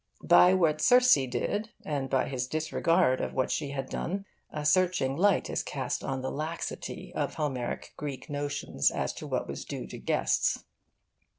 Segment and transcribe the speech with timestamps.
[0.23, 5.15] By what Circe did, and by his disregard of what she had done, a searching
[5.15, 9.85] light is cast on the laxity of Homeric Greek notions as to what was due
[9.85, 10.63] to guests.